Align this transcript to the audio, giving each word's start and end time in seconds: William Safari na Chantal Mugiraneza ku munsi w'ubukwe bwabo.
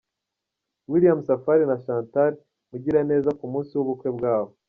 William 0.91 1.19
Safari 1.27 1.63
na 1.67 1.77
Chantal 1.83 2.33
Mugiraneza 2.69 3.29
ku 3.39 3.45
munsi 3.51 3.71
w'ubukwe 3.77 4.09
bwabo. 4.17 4.51